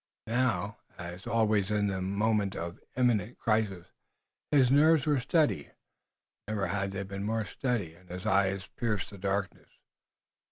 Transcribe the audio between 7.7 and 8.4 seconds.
and his